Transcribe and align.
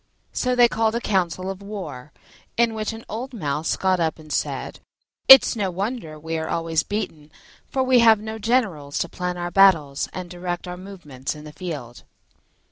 So 0.33 0.55
they 0.55 0.67
called 0.67 0.95
a 0.95 0.99
council 0.99 1.47
of 1.51 1.61
war, 1.61 2.11
in 2.57 2.73
which 2.73 2.91
an 2.91 3.05
old 3.07 3.33
Mouse 3.35 3.77
got 3.77 3.99
up 3.99 4.17
and 4.17 4.33
said, 4.33 4.79
"It's 5.27 5.55
no 5.55 5.69
wonder 5.69 6.17
we 6.17 6.39
are 6.39 6.49
always 6.49 6.81
beaten, 6.81 7.29
for 7.69 7.83
we 7.83 7.99
have 7.99 8.19
no 8.19 8.39
generals 8.39 8.97
to 8.97 9.07
plan 9.09 9.37
our 9.37 9.51
battles 9.51 10.09
and 10.11 10.27
direct 10.27 10.67
our 10.67 10.75
movements 10.75 11.35
in 11.35 11.43
the 11.43 11.53
field." 11.53 12.01